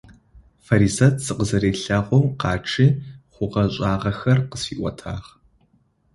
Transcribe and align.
Фаризэт 0.65 1.15
сыкъызэрилъэгъоу 1.25 2.25
къачъи, 2.39 2.87
хъугъэ-шӀагъэхэр 3.33 4.39
къысфиӀотагъ. 4.49 5.25